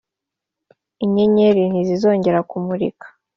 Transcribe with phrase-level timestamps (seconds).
[1.05, 3.07] inyenyeri ntizizongera kumurika.